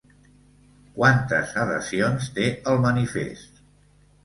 [0.95, 3.65] Quantes adhesions té el manifest?